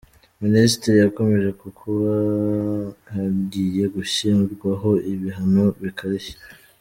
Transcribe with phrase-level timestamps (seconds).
[0.43, 2.13] Minisitiri yakomoje ku kuba
[3.13, 6.35] hagiye gushyirwaho ibihano bikarishye.